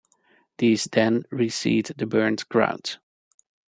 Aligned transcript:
These 0.57 0.85
then 0.85 1.25
reseed 1.31 1.95
the 1.95 2.07
burnt 2.07 2.49
ground. 2.49 2.97